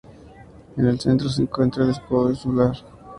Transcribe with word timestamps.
En 0.77 0.87
el 0.87 0.99
centro 0.99 1.29
se 1.29 1.43
encuentra 1.43 1.83
el 1.83 1.91
escudo 1.91 2.31
insular. 2.31 2.75